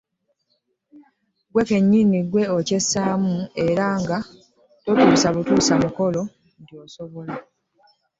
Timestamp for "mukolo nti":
5.83-6.73